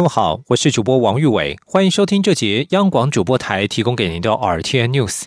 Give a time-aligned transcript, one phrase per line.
[0.00, 5.24] 中午好，我是主播王玉伟，欢迎收听这节央广主播台提供给您的 RTN News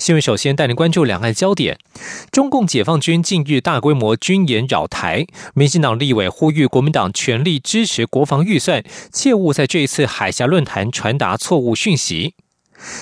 [0.00, 0.20] 新闻。
[0.20, 1.78] 首先带您关注两岸焦点：
[2.32, 12.34] 中共解放军近日大规模军演扰台，民进党立委呼吁国民党全力支持国防预算，切勿在这一次海峡论坛传达错误讯息。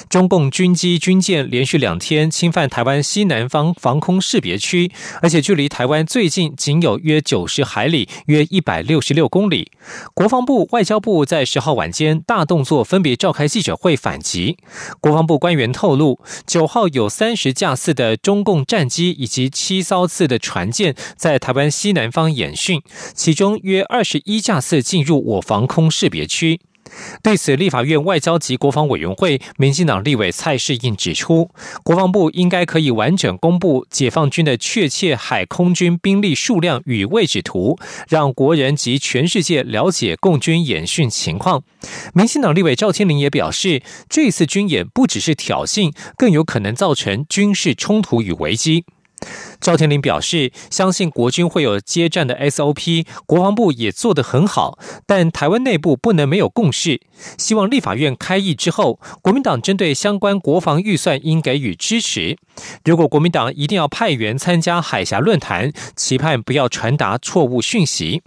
[0.09, 4.91] 中共军机军舰连续两天侵犯台湾西南方防空识别区，
[5.23, 9.71] 而且距离台湾最近仅有约九十海里，约一百六十六公里。
[10.15, 14.57] 国防部、外交部在十号晚间大动作，分别召开记者会反击。
[15.01, 22.83] 国防部官员透露，九号有三十架次的中共战机以及七艘次的船舰在台湾西南方演训，
[23.15, 26.61] 其中约二十一架次进入我防空识别区。
[27.23, 31.51] 对此，立法院外交及国防委员会民进党立委蔡世应指出，
[31.83, 37.79] 国防部应该可以完整公布解放军的确切海空军兵力数量与位置图，
[38.09, 41.63] 让国人及全世界了解共军演训情况。
[42.15, 48.85] 民进党立委赵天麟也表示，这次军演不只是挑衅，更有可能造成军事冲突与危机。
[49.61, 57.01] 赵天林表示，相信国军会有接战的 SOP，国防部也做得很好，但台湾内部不能没有共识。
[57.39, 62.37] 希望立法院开议之后，国民党针对相关国防预算应给予支持。
[62.85, 68.23] 如果国民党一定要派员参加海峡论坛，期盼不要传达错误讯息。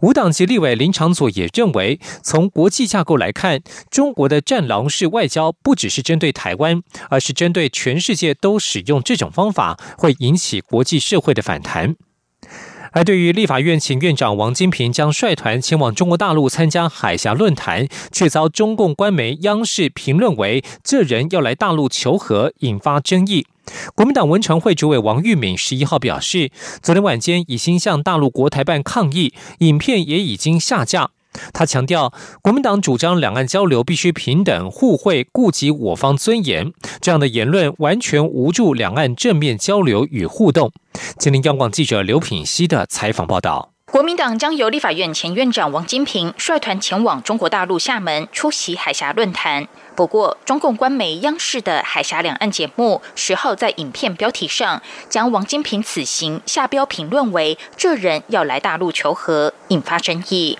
[0.00, 11.96] 无党籍立委林长佐也认为，从国际架构来看，中国的战狼式外交不只是针对台湾，而是针对全世界都使用这种方法，会引起国际社会的反弹。
[12.92, 23.46] 而对于立法院前院长王金平将率团前往中国大陆参加海峡论坛，却遭中共官媒央视评论为这人要来大陆求和，引发争议。
[23.94, 26.50] 国民党文传会主委王玉敏十一号表示，
[26.82, 31.10] 昨天晚间已经向大陆国台办抗议，影片也已经下架。
[31.52, 32.12] 他强调，
[32.42, 40.72] 国民党主张两岸交流必须平等互惠，顾及我方尊严，这样的言论完全无助两岸正面交流与互动。
[41.18, 43.72] 吉林央广记者刘品希的采访报道。
[43.92, 49.66] 国民党将由立法院前院长王金平率团前往中国大陆厦门出席海峡论坛。
[49.98, 60.56] 不过，中共官媒央视的海峡两岸节目十号在影片标题上将王金平此行下标评论为“这人要来大陆求和”，引发争议。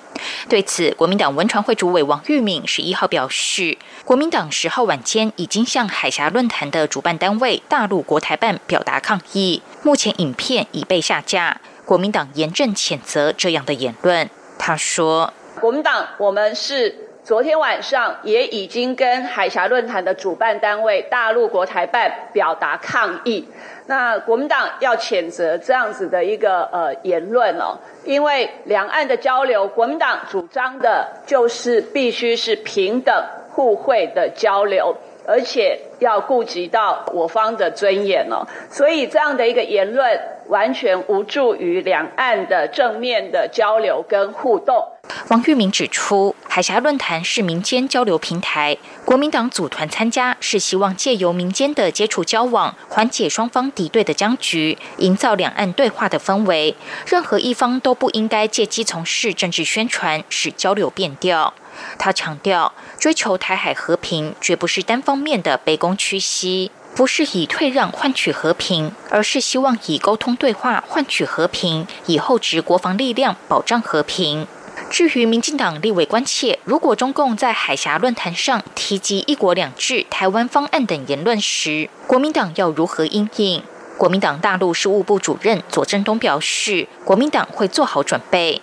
[0.48, 11.60] 对此，国民党文传会主委王玉敏十一号表示，国民党十号晚间已经向海峡论坛的主办单位大陆国台办表达抗议，目前影片已被下架。
[11.84, 14.28] 国民党严正谴责这样的言论。
[14.58, 23.46] 他说：“国民党，我们是昨天晚上也已经跟海峡论坛的主办单位大陆国台办表达抗议。
[23.84, 33.14] 那国民党要谴责这样子的一个呃言论哦，因为两岸的交流，国民党主张的就是必须是平等
[33.50, 34.96] 互惠的交流，
[35.26, 38.46] 而且要顾及到我方的尊严哦。
[38.70, 40.18] 所以这样的一个言论。”
[40.48, 44.84] 完全无助于两岸的正面的交流跟互动。
[45.28, 56.74] 王玉明指出，海峡论坛是民间交流平台，国民党组团参加是希望借由民间的接触交往，缓解双方敌对的僵局，营造两岸对话的氛围。
[57.06, 61.54] 任何一方都不应该借机从事政治宣传，使交流变调。
[61.98, 66.70] 他强调，追求台海和平绝不是单方面的卑躬屈膝。
[66.98, 74.48] 不是以退让换取和平，而是希望以沟通对话换取和平，以后置国防力量保障和平。
[74.90, 83.62] 至于民进党立委关切，如果中共在海峡论坛上提及“一国两制”、台湾方案等言论时，国民党要如何应应？
[83.96, 88.60] 国民党大陆事务部主任左正东表示，国民党会做好准备。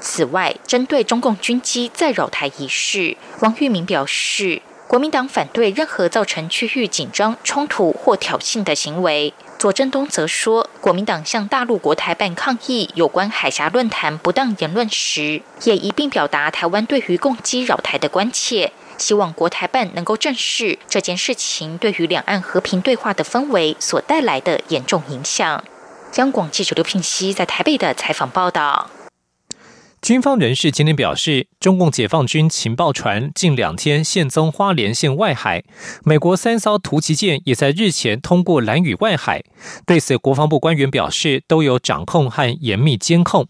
[0.00, 4.62] 此外，针对中共军机再扰台一事，王玉明表示。
[4.94, 9.34] 国民党反对任何造成区域紧张、冲突或挑衅的行为。
[9.58, 25.64] 左正东则说，国民党向大陆国台办抗议有关海峡论坛不当言论时，也一并表达台湾对于攻击扰台的关切，希望国台办能够正视这件事情对于两岸和平对话的氛围所带来的严重影响。
[26.14, 28.88] 央广记者刘聘熙在台北的采访报道。
[30.04, 35.64] 军方人士今天表示，中共解放军情报船近两天现踪花莲县外海，
[36.04, 39.42] 美国三艘突击舰也在日前通过蓝屿外海。
[39.86, 43.48] 对此，国防部官员表示，都有掌控和严密监控。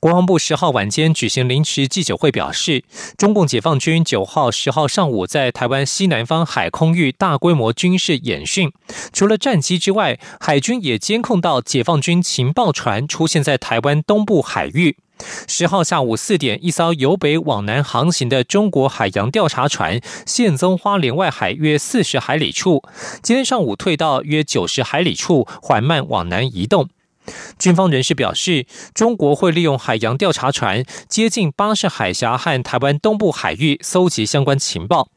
[0.00, 2.84] 国防部十号晚间举行临时记者会，表示，
[3.16, 8.70] 中共解放军九号、十号上午在台湾西南方海空域大规模军事演训，
[9.12, 14.96] 除了战机之外，海军也监控到解放军情报船出现在台湾东部海域。
[15.46, 22.82] 十号下午四点，一艘由北往南航行的中国海洋调查船现踪花莲外海约四十海里处，
[23.22, 26.88] 今天上午退到约九十海里处，缓慢往南移动。
[27.58, 35.08] 军方人士表示，中国会利用海洋调查船接近巴士海峡和台湾东部海域，搜集相关情报。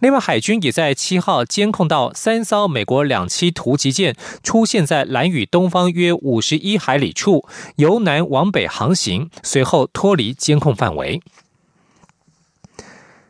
[0.00, 7.46] 另外，海军也在七号监控到三艘美国两栖突击舰出现在蓝屿东方约五十一海里处，
[7.76, 11.22] 由南往北航行，随后脱离监控范围。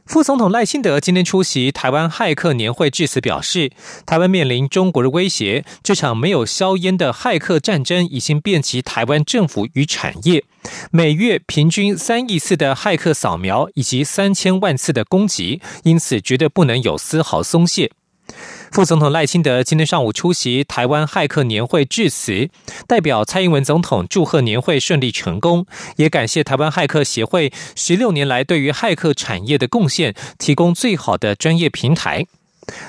[0.04, 3.70] 副总统赖清德今天出席台湾骇客年会致辞，表示，
[4.04, 10.44] 台湾面临中国的威胁，这场没有硝烟的骇客战争已经遍及台湾政府与产业，
[10.90, 17.92] 每月平均三亿次的骇客扫描以及三千万次的攻击，因此绝对不能有丝毫松懈。
[18.72, 22.48] 副总统赖清德今天上午出席台湾骇客年会致辞，
[22.86, 25.66] 代表蔡英文总统祝贺年会顺利成功，
[25.96, 32.24] 也感谢台湾骇客协会十六年来对于骇客产业的贡献，提供最好的专业平台。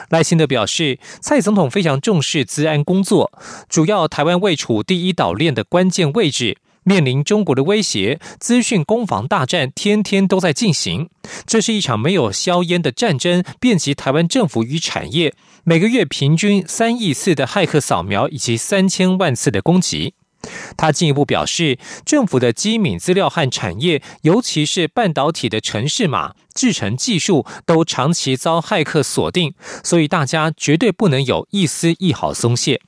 [0.10, 3.34] 赖清德表示，蔡总统非常重视资安工作，
[3.68, 6.60] 主要台湾位处第一岛链的关键位置。
[6.86, 11.10] 面临中国的威胁，资讯攻防大战天天都在进行。
[11.46, 15.34] 这是一场没有硝烟的战争，遍及台湾政府与产业。
[15.66, 20.14] 每个月平均三亿次的骇客扫描以及三千万次的攻击。
[20.76, 29.54] 他进一步表示，政府的机敏资料和产业，尤其是半导体的城市码、制成技术，都长期遭骇客锁定，
[29.86, 32.82] 所以大家绝对不能有一丝一毫松懈。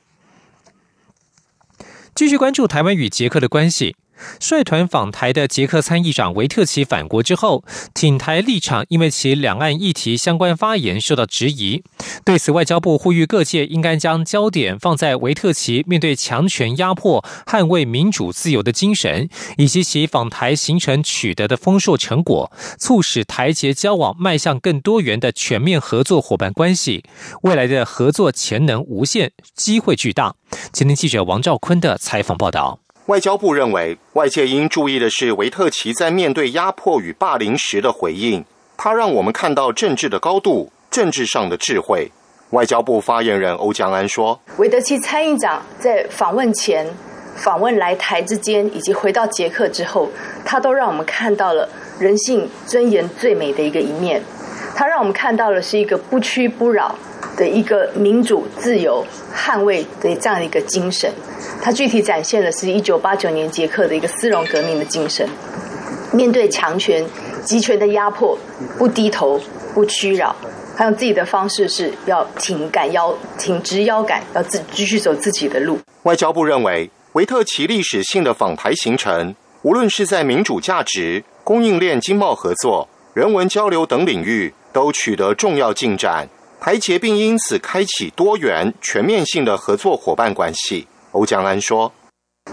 [2.14, 3.96] 继续关注台湾与捷克的关系。
[4.40, 7.64] 率团访台的捷克参议长维特奇返国之后，
[7.94, 11.84] 挺台立场因为其两岸议题相关发言受到质疑。
[12.24, 27.04] 对此，外交部呼吁各界应该将焦点放在维特奇面对强权压迫、捍卫民主自由的精神，以及其访台行程取得的丰硕成果，促使台捷交往迈向更多元的全面合作伙伴关系。
[27.44, 30.36] 未来的合作潜能无限，机会巨大。
[30.72, 32.85] 今天记者王兆坤的采访报道。
[33.08, 38.44] 外交部认为，外界应注意的是维特奇在面对压迫与霸凌时的回应。
[38.78, 42.12] 他让我们看到政治的高度，政治上的智慧。
[42.50, 46.88] 外交部发言人欧江安说：“维特奇参议长在访问前、
[47.36, 50.10] 访问来台之间，以及回到捷克之后，
[50.44, 51.70] 他都让我们看到了
[52.00, 54.20] 人性尊严最美的一个一面。
[54.76, 56.96] 他让我们看到的是一个不屈不挠。”
[57.36, 59.06] 的一个民主、自由、
[59.36, 61.12] 捍卫的这样一个精神，
[61.62, 65.28] 它具体展现的是一九八九年捷克的一个斯隆革命的精神。
[66.14, 67.06] 面对强权、
[67.44, 68.38] 集权的压迫，
[68.78, 69.40] 不低头、
[69.74, 70.34] 不屈扰，
[70.78, 75.78] 他用自己的方式是要挺杆腰、挺直腰杆，要自继续走自己的路。
[76.04, 86.30] 外交部认为，维特奇历史性的访台行程，无论是在民主价值、供应链经贸合作、人文交流等领域，都取得重要进展。
[86.66, 90.88] 台捷并因此开启多元、全面性的合作伙伴关系。
[91.12, 91.94] 欧江安说：“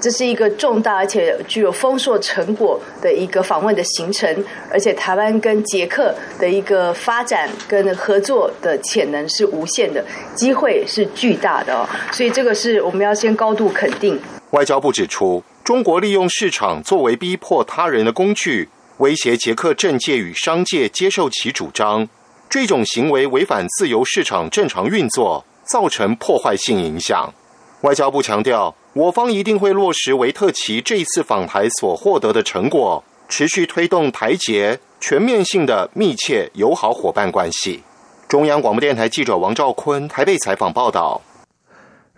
[0.03, 11.89] 这是一个重大而且具有丰硕成果的一个访问的行程，而且台湾跟捷克的一个发展跟合作的潜能是无限的，机会是巨大的哦。
[12.13, 14.21] 所以这个是我们要先高度肯定。”
[14.53, 22.07] 外交部指出，中国利用市场作为逼迫他人的工具，威胁捷克政界与商界接受其主张。
[22.53, 27.33] 这种行为违反自由市场正常运作，造成破坏性影响。
[27.81, 37.83] 外交部强调，我方一定会落实维特奇这一次访台所获得的成果，持续推动台捷全面性的密切友好伙伴关系。
[38.29, 41.23] 中央广播电台记者王兆坤台北采访报道。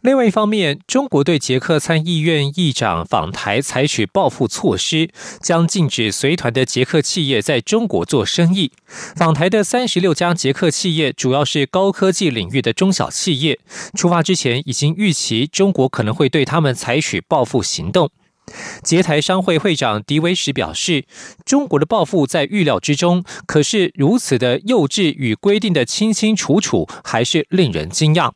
[0.04, 5.08] 另外一方面，中国对捷克参议院议长访台采取报复措施，
[5.40, 8.70] 将禁止随团的捷克企业在中国做生意。
[9.16, 13.58] 访台的三十六家捷克企业主要是高科技领域的中小企业，
[13.94, 18.10] 出发之前已经预期中国可能会对他们采取报复行动。
[18.82, 21.06] 捷台商会会长迪维什表示，
[21.46, 28.32] 中国的报复在预料之中，可是如此的幼稚与规定的清清楚楚，还是令人惊讶。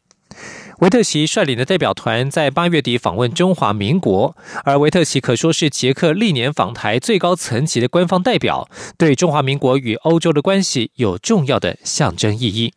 [0.79, 12.73] 维特奇率领的代表团在八月底访问中华民国，而维特奇可说是捷克历年访台最高层级的官方代表，对中华民国与欧洲的关系有重要的象征意义。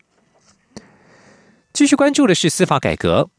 [1.71, 3.29] 继续关注的是司法改革。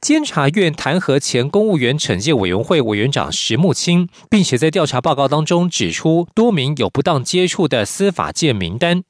[0.00, 9.02] 监察院弹劾前公务员惩戒委员会委员长石木清，并且在调查报告当中指出多名有不当接触的司法界名单。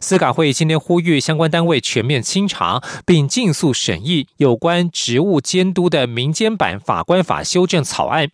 [0.00, 8.28] 司改会今天呼吁相关单位全面清查，并尽速审议有关职务监督的民间版法官法修正草案。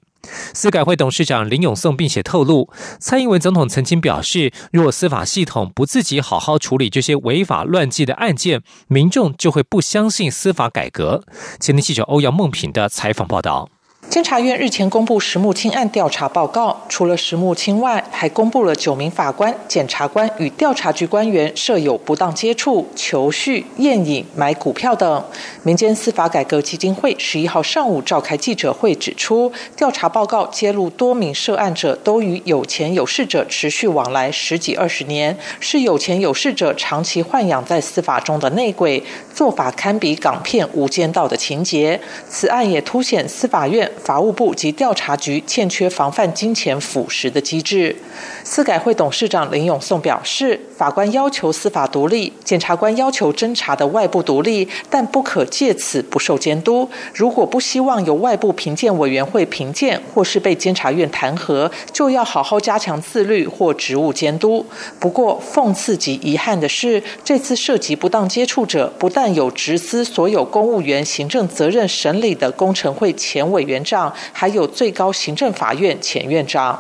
[0.55, 11.25] 司改会董事长林永颂并且透露，蔡英文总统曾经表示，若司法系统不自己好好处理这些违法乱纪的案件，民众就会不相信司法改革。
[11.59, 13.69] 前天记者欧阳梦平的采访报道。
[14.13, 25.25] 监察院日前公布石木清案调查报告，除了石木清外，还公布了九名法官、检察官与调查局官员设有不当接触、求续、宴饮、买股票等。
[25.63, 39.03] 民间司法改革基金会十一号上午召开记者会，指出调查报告揭露多名涉案者都与有钱有势者持续往来十几二十年，是有钱有势者长期豢养在司法中的内鬼，
[39.33, 41.99] 做法堪比港片《无间道》的情节。
[42.29, 43.91] 此案也凸显司法院。
[44.03, 47.95] 法务部及调查局欠缺防范金钱腐蚀的机制。
[48.43, 56.89] 司改会董事长林永颂表示，法官要求司法独立，检察官要求侦查的外部独立，但不可借此不受监督。
[57.15, 64.67] 如果不希望由外部评鉴委员会评鉴，或是被监察院弹劾，就要好好加强自律或职务监督。
[64.99, 76.79] 不过，讽刺及遗憾的是，这次涉及不当接触者，不但有直司所有公务员行政责任审理的工程会前委员长，还有最高行政法院前院长。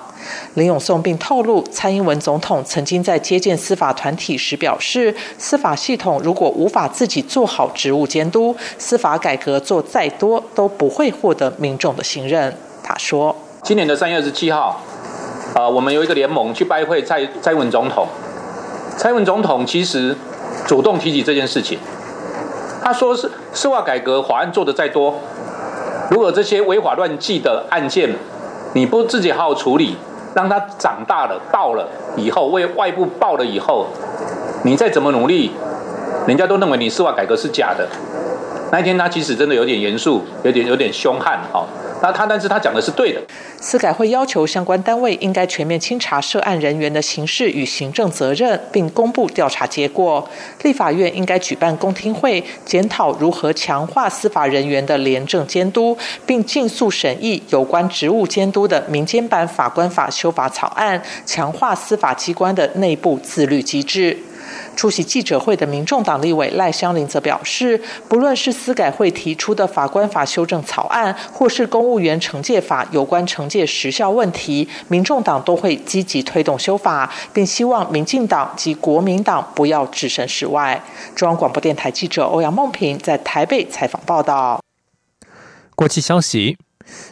[0.54, 12.56] 林永颂并透露，蔡英文总统曾经在接见司法团体时表示，司法系统如果无法自己做好职务监督，司法改革做再多都不会获得民众的信任。
[12.82, 14.80] 他说：“今年的三月二十七号，
[15.54, 18.06] 呃，我们有一个联盟去拜会蔡蔡文总统。
[18.96, 20.16] 蔡文总统其实
[20.66, 21.78] 主动提起这件事情，
[22.82, 25.18] 他说是司法改革法案做的再多，
[26.12, 28.14] 如果这些违法乱纪的案件
[28.74, 29.96] 你不自己好好处理。”
[30.34, 33.86] 让他长大了，爆了以后为外部爆了以后，
[34.64, 35.52] 你再怎么努力，
[36.26, 37.86] 人家都认为你司法改革是假的。
[38.72, 41.62] 那一天他其实真的有点严肃，有点有点凶悍哈。
[42.00, 43.20] 那他但是他讲的是对的。
[43.60, 50.26] 司改会要求相关单位应该全面清查涉案人员的刑事与行政责任，并公布调查结果。
[50.62, 64.16] 立法院应该举办公听会，检讨如何强化司法人员的廉政监督，并尽速审议有关职务监督的民间版法官法修法草案，强化司法机关的内部自律机制。
[64.74, 80.82] 出席记者会的民众党立委赖香林则表示，不论是司改会提出的法官法修正草案，或是公务员惩戒法有关惩戒时效问题，民众党都会积极推动修法，并希望民进党及国民党不要置身事外。
[81.14, 84.60] 中央广播电台记者欧阳梦平在台北采访报道。
[85.74, 86.56] 国际消息。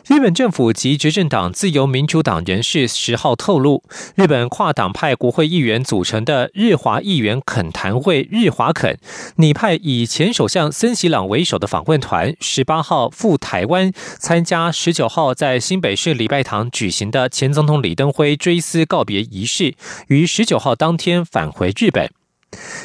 [0.06, 3.82] 日本政府及执政党自由民主党人士十号透露，
[4.14, 8.98] 日本跨党派国会议员组成的日华议员恳谈会（日华恳）
[9.36, 19.74] 拟派以前首相森喜朗为首的访问团，十八号赴台湾参加十九号在新北市礼拜堂举行的前总统李登辉追思告别仪式，
[20.08, 22.19] 于十九号当天返回日本。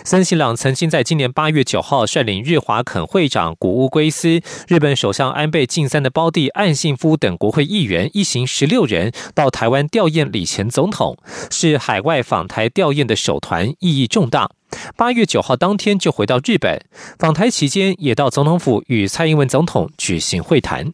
[0.03, 11.17] 森喜朗曾经在今年八月九号率领日华肯会长古屋圭司、日本首相安倍晋三的胞弟岸信夫等国会议员一行十六人到台湾吊唁李前总统，
[11.49, 14.51] 是海外访台吊唁的首团，意义重大。
[14.95, 16.85] 八月九号当天就回到日本
[17.17, 20.93] 访台期间，也到总统府与蔡英文总统举行会谈。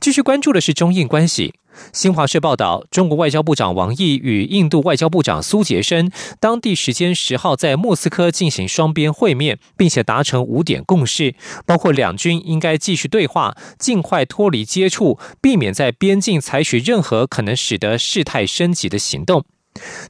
[0.00, 1.52] 继续关注的是中印关系。
[1.92, 11.34] 新华社报道，中国外交部长王毅与印度外交部长苏杰生当地时间十号在莫斯科进行双边会面，并且达成五点共识，
[11.66, 19.44] 包括两军应该继续对话，尽快脱离接触，避免在边境采取任何可能使得事态升级的行动。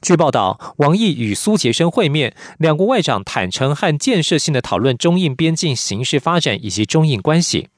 [0.01, 7.69] 据报道，王毅与苏杰生会面，两国外长坦诚和建设性的讨论中印边境形势发展以及中印关系。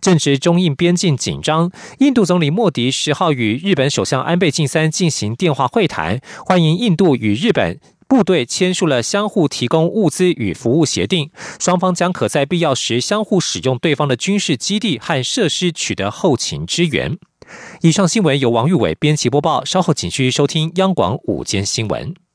[0.00, 17.18] 正值中印边境紧张，印度总理莫迪十号与日本首相安倍晋三进行电话会谈，欢迎印度与日本部队签署了相互提供物资与服务协定，双方将可在必要时相互使用对方的军事基地和设施，取得后勤支援。
[17.82, 22.25] 以上新闻由王玉伟编辑播报，稍后请继续收听央广午间新闻。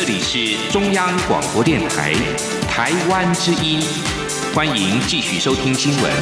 [0.00, 2.14] 这里是中央广播电台
[2.70, 3.80] 台湾之音，
[4.54, 6.12] 欢迎继续收听新闻。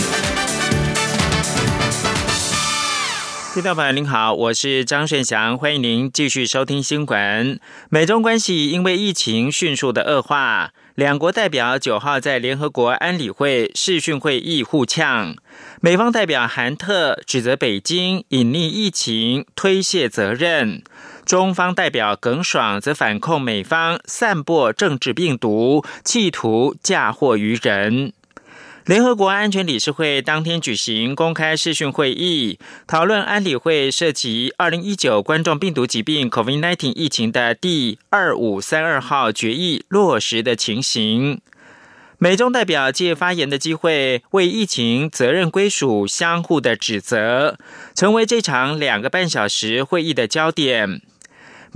[3.52, 7.60] 听众朋友您好，我是张顺祥，欢迎您继续收听新闻。
[7.90, 15.36] 美中关系因为疫情迅速的恶化，两国代表九号在联合国安理会视讯会议互呛。
[15.82, 20.82] 美方代表韩特指责北京隐匿疫情，推卸责任。
[21.26, 28.12] 中方代表耿爽则反控美方散播政治病毒，企图嫁祸于人。
[28.84, 41.40] 联合国安全理事会当天举行公开视讯会议，讨论安理会涉及二零一九冠状病毒疾病 （COVID-19） 疫情的第二五三二号决议落实的情形。
[42.18, 47.58] 美中代表借发言的机会，为疫情责任归属相互的指责，
[47.96, 51.02] 成为这场两个半小时会议的焦点。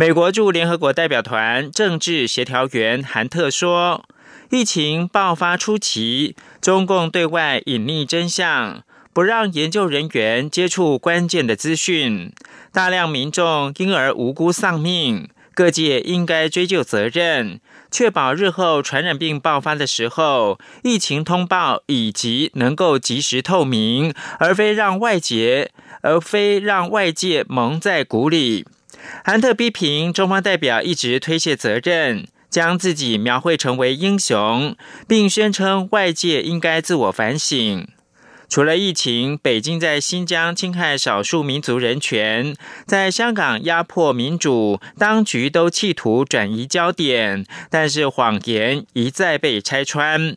[0.01, 4.07] 美国驻联合国代表团政治协调员韩特说
[4.49, 12.33] ：“疫情爆发初期，中共对外隐匿真相，不让研究人员接触关键的资讯，
[12.73, 15.29] 大量民众因而无辜丧命。
[15.53, 28.65] 各界应该追究责任，确保日后传染病爆发的时候，疫情通报以及能够及时透明，而非让外界而非让外界蒙在鼓里。”
[29.25, 34.77] 韩特批评中方代表一直推卸责任，将自己描绘成为英雄，
[35.07, 37.89] 并宣称外界应该自我反省。
[38.49, 50.37] 除了疫情，北京在新疆侵害少数民族人权，在香港压迫民主，当局都企图转移焦点，但是谎言一再被拆穿。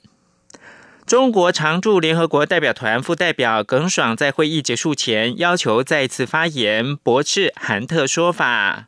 [1.05, 8.87] 中国常驻联合国代表团副代表耿爽在会议结束前要求再次发言，驳斥韩特说法。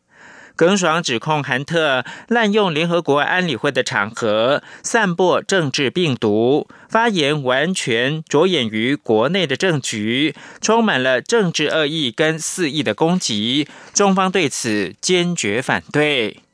[0.56, 13.68] 耿爽指控韩特滥用联合国安理会的场合，散播政治病毒，发言完全着眼于国内的政局，充满了政治恶意跟肆意的攻击。
[13.94, 16.45] 中方对此坚决反对。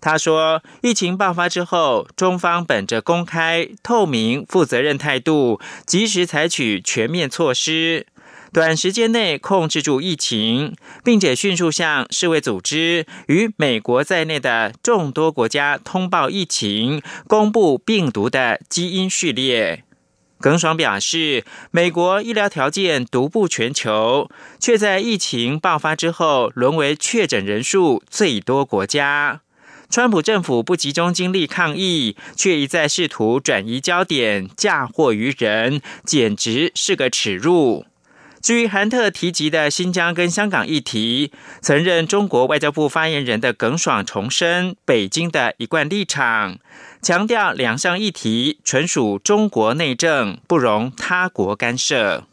[0.00, 8.06] 他说：“疫情爆发之后，中方本着公开、透明、负责任态度，及时采取全面措施，
[8.50, 19.84] 短时间内控制住疫情，并且迅速向世卫组织与美国在内的众多国家通报疫情，公布病毒的基因序列。”
[20.40, 29.42] 耿爽表示，美国医疗条件独步全球，却在疫情爆发之后沦为确诊人数最多国家。
[29.90, 37.84] 川普政府不集中精力抗疫，却一再试图转移焦点、嫁祸于人，简直是个耻辱。
[38.40, 46.60] 至于韩特提及的新疆跟香港议题，曾任中国外交部发言人的耿爽重申北京的一贯立场，
[47.02, 52.29] 强调两项议题纯属中国内政，不容他国干涉。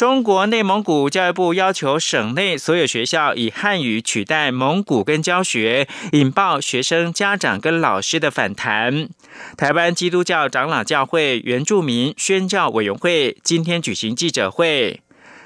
[0.00, 9.10] 中国内蒙古教育部要求省内所有学校以汉语取代蒙古跟教学，引爆学生、家长跟老师的反弹。
[9.58, 15.02] 台湾基督教长老教会原住民宣教委员会今天举行记者会，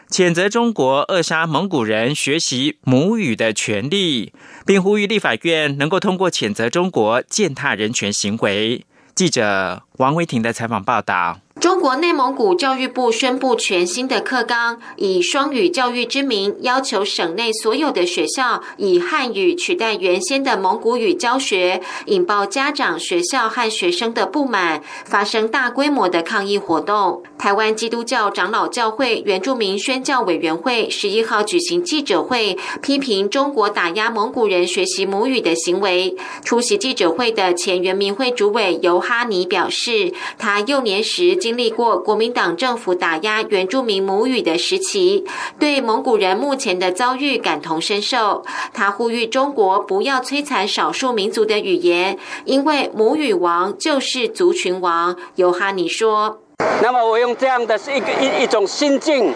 [0.09, 4.33] 谴责中国扼杀蒙古人学习母语的权利，
[4.65, 8.85] 并呼吁立法院能够通过谴责中国践踏人权行为。
[9.17, 11.41] 记者王维婷的采访报道。
[11.65, 27.23] 中国内蒙古教育部宣布全新的课纲，以双语教育之名，要求省内所有的学校以汉语取代原先的蒙古语教学，引爆家长、学校和学生的不满，发生大规模的抗议活动。
[27.39, 36.15] 台湾基督教长老教会原住民宣教委员会十一号举行记者会，批评中国打压蒙古人学习母语的行为。
[36.45, 41.35] 出席记者会的前原民会主委尤哈尼表示，他幼年时。
[41.45, 45.25] 经经历过国民党政府打压原住民母语的时期，
[45.57, 48.45] 对蒙古人目前的遭遇感同身受。
[48.73, 55.15] 他呼吁中国不要摧残少数民族的语言，因为母语王就是族群王。
[55.37, 56.41] 尤哈尼说。
[56.83, 59.33] 那么我用这样的一个一一种心境，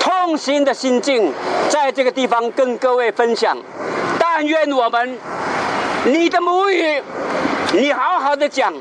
[0.00, 1.30] 痛心的心境，
[1.68, 3.54] 在这个地方跟各位分享。
[4.18, 5.18] 但愿我们，
[6.06, 7.02] 你的母语，
[7.76, 8.72] 你好好的讲；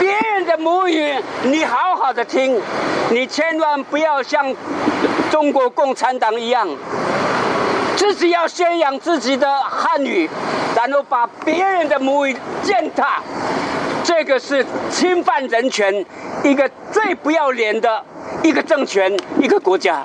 [0.00, 2.58] 别人的母语，你好好的听。
[3.10, 4.50] 你千万不要像
[5.30, 6.66] 中国共产党一样，
[7.96, 10.26] 自己要宣扬自己的汉语，
[10.74, 13.20] 然后把别人的母语践踏。
[14.02, 16.02] 这个是侵犯人权，
[16.42, 18.02] 一个最不要脸的
[18.42, 20.02] 一个政权，一个国家。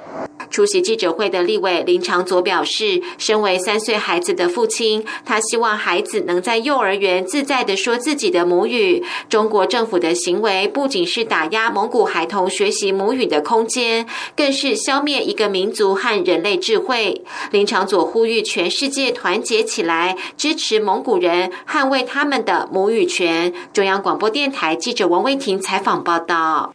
[0.59, 9.01] 出席记者会的立委林长佐表示，身为三岁孩子的父亲，他希望孩子能在幼儿园自在的说自己的母语。
[9.29, 17.21] 中国政府的行为不仅是打压蒙古孩童学习母语的空间，更是消灭一个民族和人类智慧。
[17.51, 23.53] 林长佐呼吁全世界团结起来，支持蒙古人捍卫他们的母语权。
[23.71, 26.73] 中央广播电台记者王威婷采访报道。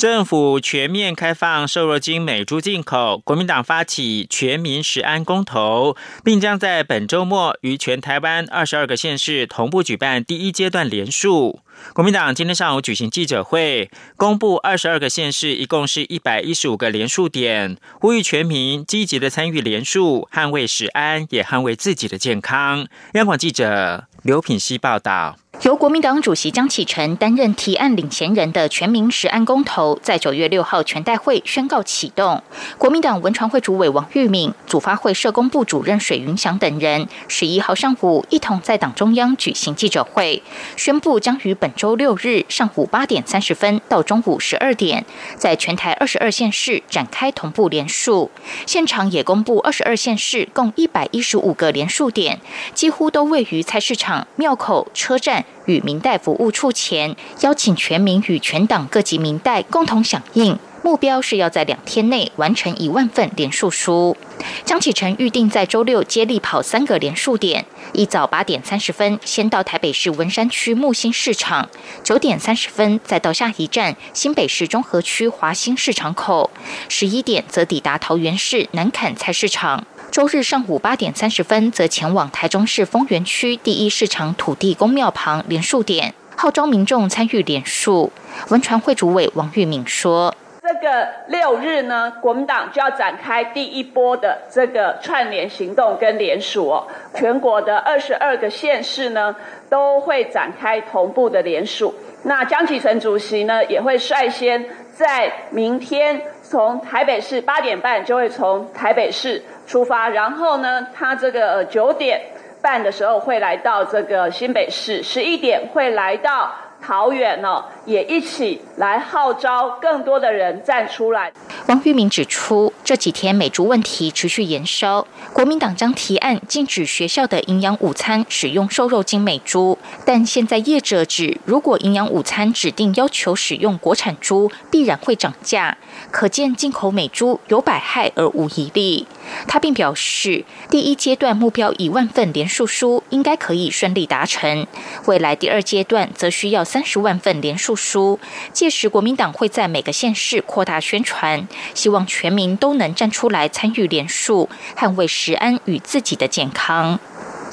[0.00, 11.60] 政府全面开放瘦肉精美猪进口，国民党发起全民食安公投，并将在本周末于全台湾二十二个县市同步举办第一阶段联署。
[11.92, 22.86] 国民党今天上午举行记者会，公布二十二个县市一共是一百一十五个联署点，呼吁全民积极的参与联署，捍卫食安，也捍卫自己的健康。
[23.12, 25.36] 央广记者刘品希报道。
[25.62, 32.42] 由国民党主席江启臣担任提案领衔人的全民实案公投，在九月六号全代会宣告启动。
[32.78, 40.42] 国民党文传会主委王玉敏、组发会社工部主任水云祥等人，十一号上午一同在党中央举行记者会，
[40.78, 45.04] 宣布将于本周六日上午八点三十分到中午十二点，
[45.36, 48.30] 在全台二十二县市展开同步联署。
[48.64, 52.40] 现场也公布二十二县市共一百一十五个联署点，
[52.72, 55.44] 几乎都位于菜市场、庙口、车站。
[55.66, 64.16] 与明代服务处前，邀请全民与全党各级民代共同响应，目标是要在两天内完成一万份连署书。
[64.64, 71.68] 江启臣预定在周六接力跑三个连署点：一早八点三十分先到台北市文山区木星市场，
[72.02, 76.50] 九点三十分再到下一站新北市中和区华兴市场口，
[76.88, 79.84] 十一点则抵达桃园市南坎菜市场。
[80.10, 88.10] 周日上午八点三十分，则前往台中市丰原区第一市场土地公庙旁连署点，号召民众参与连署。
[88.48, 99.36] 文传会主委王玉敏说：“这个六日呢，国民党就要展开第一波的这个串联行动跟连署哦，全国的二十二个县市呢，
[99.68, 101.94] 都会展开同步的连署。
[102.24, 109.40] 那江启臣主席呢，也会率先在明天从台北市八点半就会从台北市。”
[109.70, 112.20] 出发，然后呢，他这个九点
[112.60, 116.50] 半的时候会来到这个新北市，十一点会来到
[116.82, 121.32] 桃园哦，也一起来号召更多的人站出来。
[121.66, 135.76] 王玉明指出，这几天美猪问题持续延烧，国民党将提案禁止学校的营养午餐使用瘦肉精美猪，但现在业者指，如果营养午餐指定要求使用国产猪，必然会涨价。
[136.12, 139.08] 可见进口美猪有百害而无一利。
[139.48, 144.66] 他并表示，第一阶段目标一万份连署书应该可以顺利达成，
[145.06, 148.20] 未来第二阶段则需要三十万份连署书。
[148.52, 157.00] 届时国民党会在每个县市扩大宣传，希望全民都能站出来参与联署，捍卫食安与自己的健康。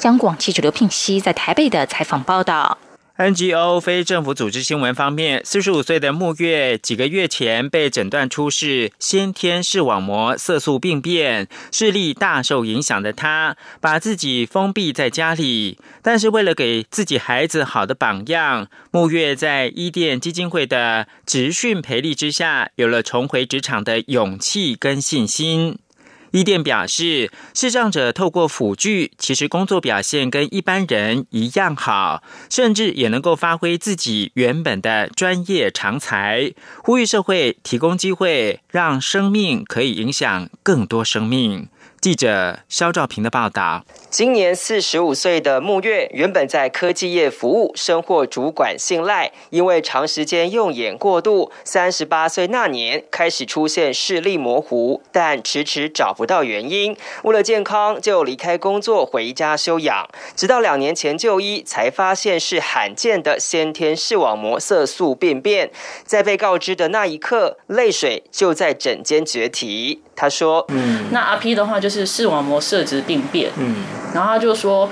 [0.02, 2.78] 央广记者刘聘熙在台北的采访报道。
[3.18, 15.80] NGO 非政府组织新闻方面，四十五岁的木月几个月前被诊断出是先天视网膜色素病变，视力大受影响的他，把自己封闭在家里。
[16.00, 25.80] 但是为了给自己孩子好的榜样，木月在伊甸基金会的职训培力之下，有了重回职场的勇气跟信心。
[26.30, 36.52] 伊甸表示，视障者透过辅具，其实工作表现跟一般人一样好，甚至也能够发挥自己原本的专业长才。
[36.84, 41.68] 呼吁社会提供机会，让生命可以影响更多生命。
[42.00, 49.32] 记者肖兆平的报道：今年四十五岁的木月，原本在科技业服务，深获主管信赖。
[49.50, 56.96] 因为长时间用眼过度，三十八岁那年开始出现视力模糊，但迟迟找不到原因。
[57.24, 60.08] 为了健康，就离开工作回家休养。
[60.36, 65.70] 直到两年前就医，才发现是罕见的先天视网膜色素病变。
[66.04, 70.00] 在被告知的那一刻，泪水就在枕间决堤。
[70.14, 73.50] 他说：“嗯，那阿 P 的话就。”就是视网膜色质病变。
[73.56, 73.76] 嗯，
[74.14, 74.88] 然后他就说，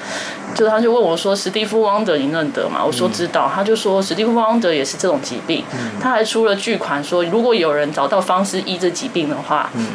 [0.54, 5.62] 就他就问我说：“史蒂夫·汪德你认得吗？”我说：“知道。”他就说：“史蒂夫·汪德也是这种疾病。”
[6.00, 9.86] 他还出了巨款说：“如果有人找到方式医这疾病的话，嗯，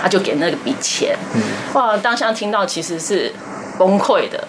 [0.00, 1.42] 他就给那个笔钱。”嗯
[1.74, 3.32] 哇，当下听到其实是
[3.78, 4.48] 崩溃的。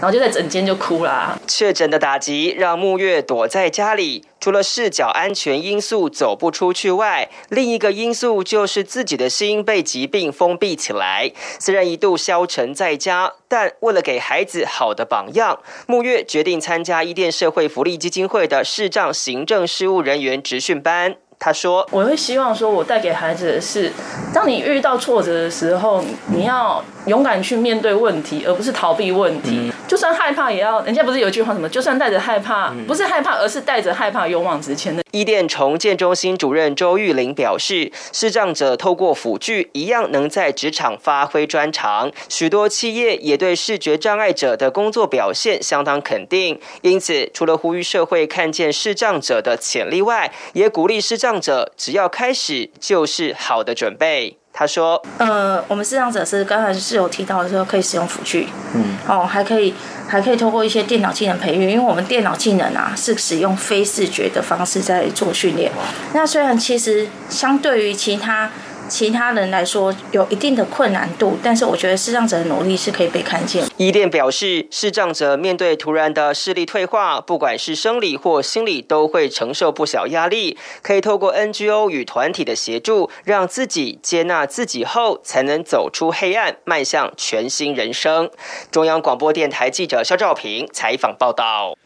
[0.00, 1.40] 然后就在整间就哭了。
[1.46, 11.32] 确诊的打击让木月躲在家里，除了视角安全因素走不出去外，另一个因素就是自己的心被疾病封闭起来。
[11.58, 21.16] 虽然一度消沉在家，但为了给孩子好的榜样，木月决定参加伊甸社会福利基金会的视障行政事务人员职训班。
[21.38, 23.92] 他说：“我会希望说，我带给孩子的是，
[24.32, 29.70] 当你遇到挫折的时候，你要勇敢去面对问题，而不是逃避问题。
[29.86, 30.80] 就算害怕，也要……
[30.82, 31.68] 人家不是有句话什么？
[31.68, 42.10] 就算带着害怕，不是害怕，而是带着害怕勇往直前的。”伊甸重建中心主任周玉玲表示：“视障者透过辅具，一样能在职场发挥专长。
[42.28, 46.58] 许多企业也对视觉障碍者的工作表现相当肯定。
[46.82, 54.38] 因此，除了呼吁社会看见视障者的潜力外，也鼓励视障。”障者只要开始就是好的准备。
[54.52, 59.74] 他说：“呃，我们视障者是刚才是有提到的时候可以使用辅具，嗯，哦，还可以
[60.08, 65.70] 还可以通过一些电脑技能培育，因为我们电脑技能啊是使用非视觉的方式在做训练。
[66.14, 68.50] 那虽然其实相对于其他。”
[68.88, 73.64] 其他人来说有一定的困难度，但是我觉得视障者的努力是可以被看见。
[73.76, 80.56] 伊甸表示，视障者面对突然的视力退化，不管是生理或心理，都会承受不小压力。
[80.82, 88.30] 可以透过 NGO 与团体的协助，让自己接纳自己后，才能走出黑暗，迈向全新人生。
[88.70, 91.76] 中央广播电台记者肖兆平采访报道。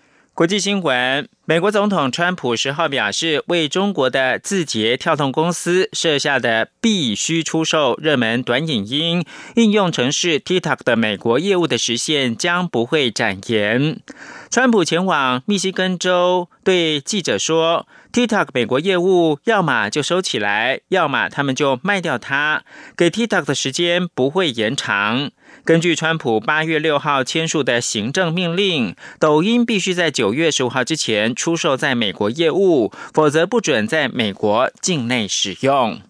[0.41, 9.23] 国际新闻：美国总统川普十号表示，为中国的字节跳动公司设下的必须出售热门短影音
[9.57, 14.01] 应用程式 TikTok 的美国业务的时限将不会展延。
[14.51, 22.63] 川普前往密西根州对记者说：“TikTok 美国业务要么就收起来，要么他们就卖掉它。
[22.97, 25.33] 给 TikTok 的时间不会延长。”
[25.65, 36.01] 根据川普八月六号签署的行政命令，抖音必须在九月十五号之前出售在美国业务，否则不准在美国境内使用。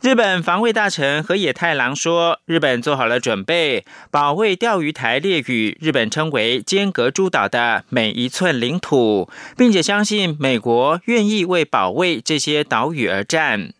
[0.00, 13.72] 日本防卫大臣河野太郎说：“日本做好了准备，保卫钓鱼台列屿，日本称为间隔诸岛的每一寸领土，并且相信美国愿意为保卫这些岛屿而战。”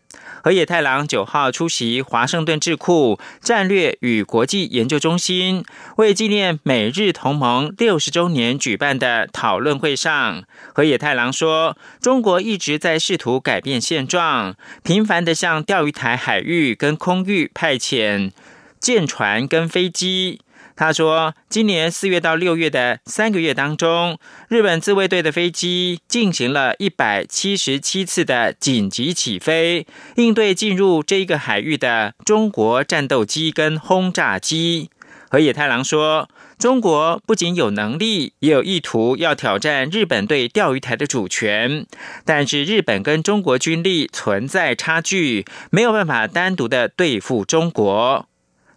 [0.43, 5.63] 河野太郎九号出席华盛顿智库战略与国际研究中心
[5.97, 18.31] 为纪念美日同盟六十周年举办的讨论会上，河野太郎说：“中国一直在试图改变现状，频繁的向钓鱼台海域跟空域派遣
[18.79, 20.41] 舰船跟飞机。”
[20.79, 34.89] 他说，今年四月到六月的三个月当中，日本自卫队的飞机进行了一百七十七次的紧急起飞，应对进入这一个海域的中国战斗机跟轰炸机。
[35.29, 41.85] 河野太郎说，中国不仅有能力，也有意图要挑战日本对钓鱼台的主权，
[42.23, 48.28] 但是日本跟中国军力存在差距，没有办法单独的对付中国。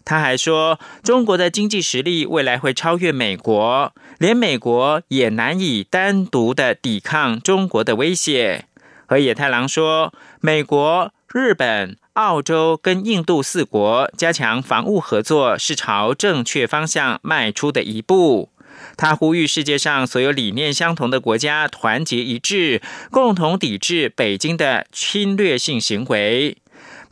[0.05, 8.65] 他还说，中国的经济实力未来会超越美国，连美国也难以单独的抵抗中国的威胁。
[9.07, 18.49] 河野太郎说，美国、日本、澳洲跟印度四国加强防务合作，是朝正确方向迈出的一步。
[18.97, 26.57] 他呼吁世界上所有理念相同的国家团结一致，共同抵制北京的侵略性行为。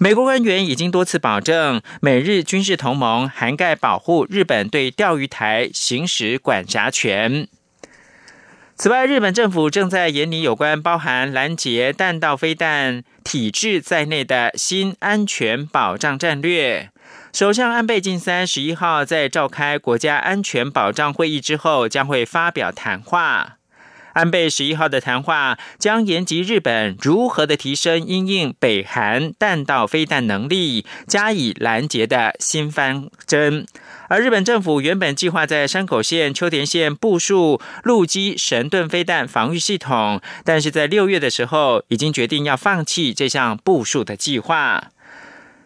[0.03, 7.47] 美国官员已经多次保证，美日军事同盟涵盖保护日本对钓鱼台行使管辖权。
[8.75, 16.89] 此外，日本政府正在研拟有关包含拦截弹道飞弹体制在内的新安全保障战略。
[17.31, 23.57] 首相安倍晋三十一号在召开国家安全保障会议之后，将会发表谈话。
[24.13, 33.65] 安倍十一号的谈话将延及日本如何的提升因应北韩弹道飞弹能力加以拦截的新方针，
[34.09, 44.89] 而日本政府原本计划在山口县、秋田县部署陆基神盾飞弹防御系统，但是在六月的时候已经决定要放弃这项部署的计划。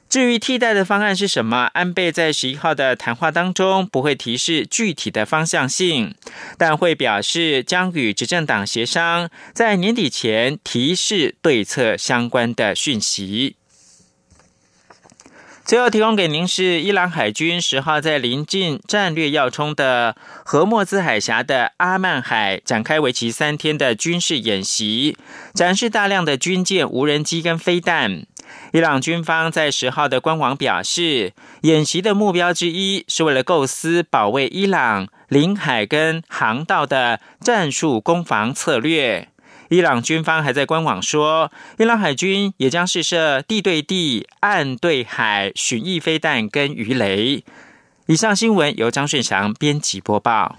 [0.07, 1.69] 至于替代的方案是什么？
[1.73, 6.15] 安倍在十一号的谈话当中不会提示具体的方向性，
[6.57, 13.57] 但会表示将与执政党协商，在年底前提示对策相关的讯息。
[15.65, 20.15] 最后提供给您是伊朗海军十号在临近战略要冲的
[20.45, 25.17] 荷莫兹海峡的阿曼海展开为期三天的军事演习，
[25.55, 28.27] 展示大量的军舰、无人机跟飞弹。
[28.73, 39.29] 伊朗军方在十号的官网表示，演习的目标之一是为了构思保卫伊朗领海跟航道的战术攻防策略。
[39.69, 47.43] 伊朗军方还在官网说，伊朗海军也将试射地对地、岸对海巡弋飞弹跟鱼雷。
[48.07, 50.57] 以上新闻由张顺祥编辑播报。